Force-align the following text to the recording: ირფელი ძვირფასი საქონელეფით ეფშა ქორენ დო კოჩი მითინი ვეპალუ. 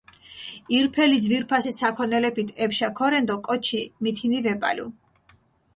ირფელი 0.77 1.17
ძვირფასი 1.25 1.73
საქონელეფით 1.79 2.49
ეფშა 2.67 2.89
ქორენ 3.01 3.23
დო 3.29 3.35
კოჩი 3.45 3.81
მითინი 4.03 4.39
ვეპალუ. 4.45 4.85